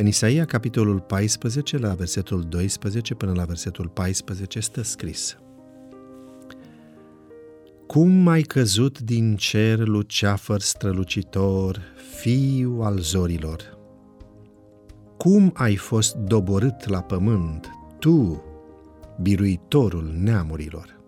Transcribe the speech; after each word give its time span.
În 0.00 0.06
Isaia, 0.06 0.44
capitolul 0.44 1.00
14, 1.00 1.78
la 1.78 1.94
versetul 1.94 2.42
12 2.42 3.14
până 3.14 3.32
la 3.32 3.44
versetul 3.44 3.88
14, 3.88 4.60
stă 4.60 4.82
scris 4.82 5.38
Cum 7.86 8.28
ai 8.28 8.42
căzut 8.42 9.00
din 9.00 9.36
cer, 9.36 9.78
luceafăr 9.78 10.60
strălucitor, 10.60 11.80
fiu 12.16 12.80
al 12.80 12.98
zorilor? 12.98 13.78
Cum 15.16 15.50
ai 15.54 15.76
fost 15.76 16.14
doborât 16.14 16.88
la 16.88 17.02
pământ, 17.02 17.70
tu, 17.98 18.42
biruitorul 19.22 20.14
neamurilor? 20.16 21.00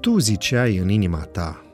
Tu 0.00 0.18
ziceai 0.18 0.76
în 0.76 0.88
inima 0.88 1.20
ta, 1.20 1.65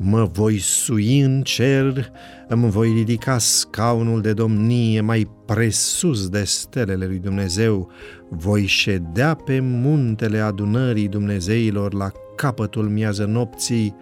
Mă 0.00 0.24
voi 0.24 0.58
sui 0.58 1.20
în 1.20 1.42
cer, 1.42 2.10
îmi 2.48 2.70
voi 2.70 2.92
ridica 2.92 3.38
scaunul 3.38 4.20
de 4.20 4.32
domnie 4.32 5.00
mai 5.00 5.30
presus 5.44 6.28
de 6.28 6.44
stelele 6.44 7.06
lui 7.06 7.18
Dumnezeu, 7.18 7.90
voi 8.28 8.66
ședea 8.66 9.34
pe 9.34 9.60
muntele 9.60 10.38
adunării 10.38 11.08
Dumnezeilor 11.08 11.92
la 11.92 12.10
capătul 12.36 12.88
miază 12.88 13.24
nopții, 13.24 13.94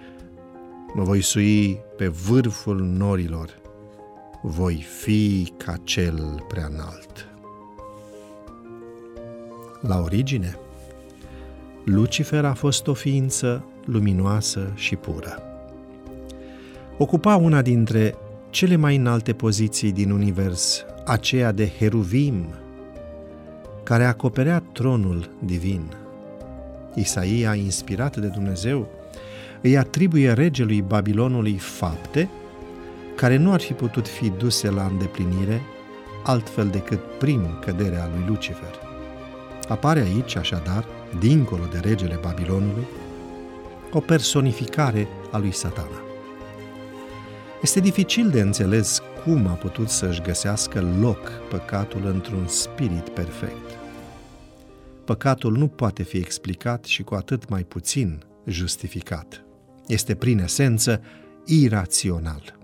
mă 0.95 1.03
voi 1.03 1.21
sui 1.21 1.79
pe 1.97 2.07
vârful 2.07 2.81
norilor, 2.81 3.61
voi 4.43 4.87
fi 5.03 5.53
ca 5.57 5.75
cel 5.85 6.45
prea 6.49 6.69
înalt. 6.73 7.29
La 9.81 10.01
origine, 10.01 10.59
Lucifer 11.85 12.45
a 12.45 12.55
fost 12.55 12.87
o 12.87 12.95
ființă 12.95 13.65
luminoasă 13.85 14.73
și 14.75 14.97
pură 14.97 15.56
ocupa 16.99 17.37
una 17.37 17.63
dintre 17.63 18.15
cele 18.51 18.77
mai 18.77 18.97
înalte 18.97 19.33
poziții 19.33 19.93
din 19.93 20.11
univers, 20.11 20.85
aceea 21.05 21.53
de 21.53 21.71
heruvim, 21.79 22.47
care 23.83 24.05
acoperea 24.05 24.63
tronul 24.73 25.31
divin. 25.45 25.93
Isaia, 26.95 27.55
inspirat 27.55 28.17
de 28.17 28.27
Dumnezeu, 28.27 28.89
îi 29.63 29.77
atribuie 29.77 30.33
regelui 30.33 30.83
Babilonului 30.83 31.57
fapte 31.59 32.29
care 33.17 33.37
nu 33.37 33.53
ar 33.53 33.61
fi 33.61 33.73
putut 33.73 34.09
fi 34.09 34.29
duse 34.29 34.71
la 34.71 34.87
îndeplinire 34.87 35.61
altfel 36.25 36.69
decât 36.69 37.01
prin 37.19 37.59
căderea 37.61 38.11
lui 38.15 38.25
Lucifer. 38.27 38.75
Apare 39.69 40.01
aici, 40.01 40.37
așadar, 40.37 40.85
dincolo 41.19 41.63
de 41.73 41.79
regele 41.79 42.19
Babilonului, 42.23 42.87
o 43.93 44.01
personificare 44.01 45.09
a 45.31 45.39
lui 45.39 45.53
Satana. 45.53 46.06
Este 47.63 47.81
dificil 47.81 48.31
de 48.31 48.41
înțeles 48.41 49.03
cum 49.25 49.47
a 49.47 49.53
putut 49.53 49.89
să-și 49.89 50.23
găsească 50.23 50.97
loc 51.01 51.31
păcatul 51.51 52.07
într-un 52.07 52.47
spirit 52.47 53.09
perfect. 53.09 53.79
Păcatul 55.05 55.57
nu 55.57 55.69
poate 55.69 56.03
fi 56.03 56.17
explicat 56.17 56.85
și 56.85 57.03
cu 57.03 57.15
atât 57.15 57.49
mai 57.49 57.63
puțin 57.63 58.23
justificat. 58.47 59.45
Este 59.87 60.15
prin 60.15 60.39
esență 60.39 61.01
irațional. 61.45 62.59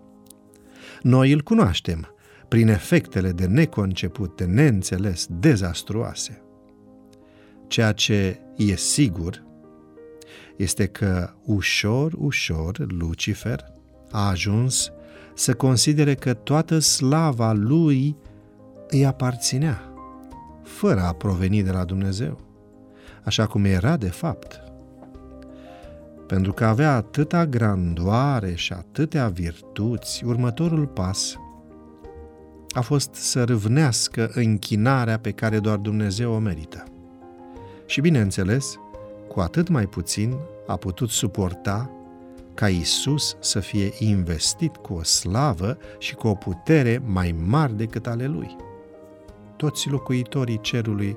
Noi 1.02 1.32
îl 1.32 1.40
cunoaștem 1.40 2.14
prin 2.48 2.68
efectele 2.68 3.30
de 3.30 3.46
neconceput, 3.46 4.36
de 4.36 4.44
neînțeles, 4.44 5.26
dezastruoase. 5.30 6.42
Ceea 7.66 7.92
ce 7.92 8.40
e 8.56 8.76
sigur 8.76 9.44
este 10.56 10.86
că 10.86 11.30
ușor, 11.44 12.12
ușor 12.16 12.92
Lucifer 12.92 13.72
a 14.12 14.28
ajuns 14.28 14.92
să 15.34 15.54
considere 15.54 16.14
că 16.14 16.34
toată 16.34 16.78
slava 16.78 17.52
lui 17.52 18.16
îi 18.88 19.06
aparținea, 19.06 19.92
fără 20.62 21.00
a 21.00 21.12
proveni 21.12 21.62
de 21.62 21.70
la 21.70 21.84
Dumnezeu, 21.84 22.40
așa 23.24 23.46
cum 23.46 23.64
era 23.64 23.96
de 23.96 24.08
fapt. 24.08 24.60
Pentru 26.26 26.52
că 26.52 26.64
avea 26.64 26.94
atâta 26.94 27.46
grandoare 27.46 28.54
și 28.54 28.72
atâtea 28.72 29.28
virtuți, 29.28 30.24
următorul 30.24 30.86
pas 30.86 31.36
a 32.70 32.80
fost 32.80 33.14
să 33.14 33.44
râvnească 33.44 34.30
închinarea 34.34 35.18
pe 35.18 35.30
care 35.30 35.58
doar 35.58 35.76
Dumnezeu 35.76 36.32
o 36.32 36.38
merită. 36.38 36.84
Și 37.86 38.00
bineînțeles, 38.00 38.78
cu 39.28 39.40
atât 39.40 39.68
mai 39.68 39.86
puțin 39.86 40.36
a 40.66 40.76
putut 40.76 41.10
suporta 41.10 41.90
ca 42.54 42.68
Isus 42.68 43.36
să 43.40 43.60
fie 43.60 43.92
investit 43.98 44.76
cu 44.76 44.94
o 44.94 45.02
slavă 45.02 45.78
și 45.98 46.14
cu 46.14 46.28
o 46.28 46.34
putere 46.34 47.02
mai 47.04 47.34
mari 47.46 47.76
decât 47.76 48.06
ale 48.06 48.26
lui. 48.26 48.56
Toți 49.56 49.88
locuitorii 49.88 50.60
cerului 50.60 51.16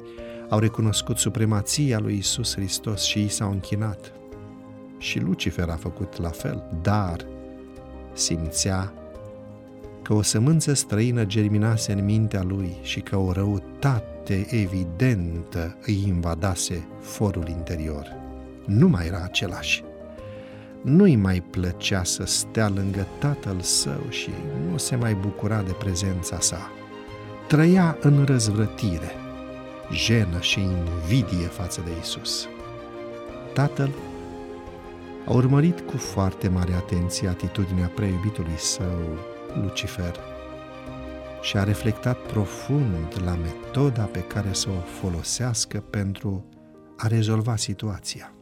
au 0.49 0.59
recunoscut 0.59 1.17
supremația 1.17 1.99
lui 1.99 2.17
Isus 2.17 2.55
Hristos 2.55 3.03
și 3.03 3.23
i 3.23 3.27
s-au 3.27 3.51
închinat. 3.51 4.13
Și 4.97 5.19
Lucifer 5.19 5.69
a 5.69 5.75
făcut 5.75 6.17
la 6.17 6.29
fel, 6.29 6.63
dar 6.81 7.25
simțea 8.13 8.93
că 10.01 10.13
o 10.13 10.21
sămânță 10.21 10.73
străină 10.73 11.25
germinase 11.25 11.91
în 11.91 12.05
mintea 12.05 12.43
lui 12.43 12.77
și 12.81 12.99
că 12.99 13.17
o 13.17 13.31
răutate 13.31 14.47
evidentă 14.49 15.77
îi 15.85 16.03
invadase 16.07 16.87
forul 16.99 17.47
interior. 17.47 18.07
Nu 18.65 18.87
mai 18.87 19.05
era 19.07 19.21
același 19.23 19.83
nu-i 20.85 21.15
mai 21.15 21.41
plăcea 21.41 22.03
să 22.03 22.25
stea 22.25 22.69
lângă 22.69 23.07
tatăl 23.19 23.59
său 23.61 24.05
și 24.09 24.29
nu 24.71 24.77
se 24.77 24.95
mai 24.95 25.13
bucura 25.13 25.61
de 25.61 25.71
prezența 25.71 26.39
sa. 26.39 26.71
Trăia 27.47 27.97
în 28.01 28.23
răzvrătire, 28.23 29.11
jenă 29.91 30.39
și 30.39 30.59
invidie 30.59 31.47
față 31.47 31.81
de 31.85 31.91
Isus. 32.01 32.47
Tatăl 33.53 33.89
a 35.27 35.33
urmărit 35.33 35.79
cu 35.79 35.97
foarte 35.97 36.47
mare 36.47 36.73
atenție 36.73 37.27
atitudinea 37.27 37.87
preiubitului 37.87 38.57
său, 38.57 39.17
Lucifer, 39.61 40.15
și 41.41 41.57
a 41.57 41.63
reflectat 41.63 42.17
profund 42.17 43.21
la 43.23 43.35
metoda 43.35 44.03
pe 44.03 44.19
care 44.19 44.49
să 44.51 44.69
o 44.69 44.81
folosească 45.01 45.79
pentru 45.79 46.45
a 46.97 47.07
rezolva 47.07 47.55
situația. 47.55 48.35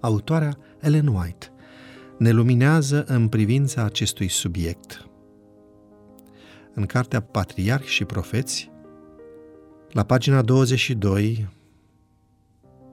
Autoarea 0.00 0.56
Ellen 0.80 1.06
White 1.06 1.46
ne 2.18 2.30
luminează 2.30 3.04
în 3.04 3.28
privința 3.28 3.82
acestui 3.82 4.28
subiect. 4.28 5.08
În 6.74 6.86
cartea 6.86 7.20
Patriarhi 7.20 7.88
și 7.88 8.04
Profeți, 8.04 8.70
la 9.90 10.02
pagina 10.02 10.42
22, 10.42 11.48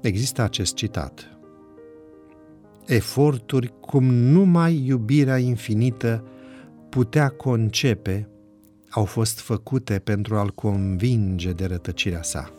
există 0.02 0.42
acest 0.42 0.76
citat. 0.76 1.38
Eforturi 2.86 3.74
cum 3.80 4.04
numai 4.14 4.86
iubirea 4.86 5.38
infinită 5.38 6.24
putea 6.90 7.30
concepe 7.30 8.30
au 8.90 9.06
fost 9.06 9.40
făcute 9.40 10.00
pentru 10.00 10.36
a-l 10.36 10.50
convinge 10.50 11.52
de 11.52 11.66
rătăcirea 11.66 12.22
sa. 12.22 12.52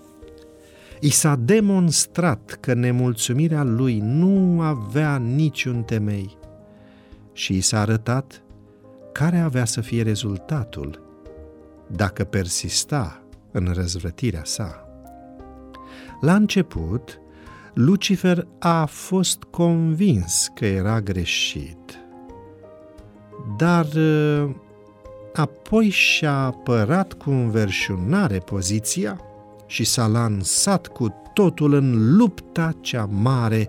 I 1.00 1.10
s-a 1.10 1.36
demonstrat 1.36 2.58
că 2.60 2.74
nemulțumirea 2.74 3.62
lui 3.62 3.98
nu 4.02 4.60
avea 4.60 5.16
niciun 5.16 5.82
temei 5.82 6.36
și 7.32 7.56
i 7.56 7.60
s-a 7.60 7.80
arătat 7.80 8.42
care 9.12 9.38
avea 9.38 9.64
să 9.64 9.80
fie 9.80 10.02
rezultatul 10.02 11.02
dacă 11.86 12.24
persista 12.24 13.22
în 13.52 13.72
răzvrătirea 13.74 14.44
sa. 14.44 14.88
La 16.20 16.34
început, 16.34 17.20
Lucifer 17.74 18.46
a 18.58 18.84
fost 18.84 19.42
convins 19.42 20.48
că 20.54 20.66
era 20.66 21.00
greșit, 21.00 21.98
dar 23.56 23.86
uh, 23.96 24.50
apoi 25.34 25.88
și-a 25.88 26.44
apărat 26.44 27.12
cu 27.12 27.30
înverșunare 27.30 28.38
poziția 28.38 29.20
și 29.68 29.84
s-a 29.84 30.06
lansat 30.06 30.86
cu 30.86 31.14
totul 31.32 31.74
în 31.74 32.16
lupta 32.16 32.74
cea 32.80 33.04
mare 33.04 33.68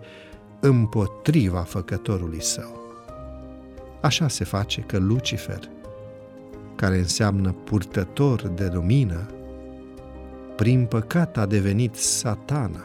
împotriva 0.59 1.59
făcătorului 1.59 2.41
său. 2.41 2.81
Așa 4.01 4.27
se 4.27 4.43
face 4.43 4.81
că 4.81 4.97
Lucifer, 4.97 5.59
care 6.75 6.97
înseamnă 6.97 7.51
purtător 7.51 8.47
de 8.47 8.69
lumină, 8.73 9.27
prin 10.55 10.85
păcat 10.85 11.37
a 11.37 11.45
devenit 11.45 11.95
satana, 11.95 12.83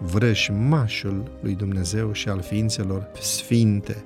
vrăjmașul 0.00 1.30
lui 1.40 1.54
Dumnezeu 1.54 2.12
și 2.12 2.28
al 2.28 2.40
ființelor 2.40 3.10
sfinte, 3.20 4.04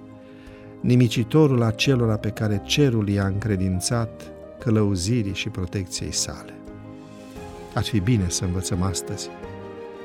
nimicitorul 0.80 1.62
acelora 1.62 2.16
pe 2.16 2.30
care 2.30 2.62
cerul 2.64 3.08
i-a 3.08 3.26
încredințat 3.26 4.32
călăuzirii 4.58 5.34
și 5.34 5.48
protecției 5.48 6.12
sale. 6.12 6.59
Ar 7.74 7.82
fi 7.82 8.00
bine 8.00 8.24
să 8.28 8.44
învățăm 8.44 8.82
astăzi 8.82 9.28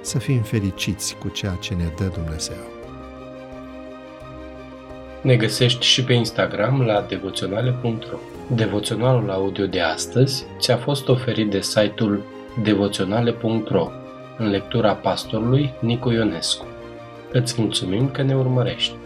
să 0.01 0.19
fim 0.19 0.41
fericiți 0.41 1.15
cu 1.19 1.27
ceea 1.29 1.57
ce 1.61 1.73
ne 1.73 1.85
dă 1.97 2.11
Dumnezeu. 2.13 2.57
Ne 5.21 5.35
găsești 5.35 5.85
și 5.85 6.03
pe 6.03 6.13
Instagram 6.13 6.81
la 6.81 7.05
devoționale.ro 7.09 8.17
Devoționalul 8.55 9.29
audio 9.29 9.65
de 9.65 9.81
astăzi 9.81 10.45
ți-a 10.59 10.77
fost 10.77 11.07
oferit 11.07 11.49
de 11.49 11.61
site-ul 11.61 12.23
devoționale.ro 12.63 13.89
în 14.37 14.49
lectura 14.49 14.93
pastorului 14.93 15.73
Nicu 15.79 16.11
Ionescu. 16.11 16.65
Îți 17.31 17.61
mulțumim 17.61 18.09
că 18.09 18.21
ne 18.21 18.35
urmărești! 18.35 19.04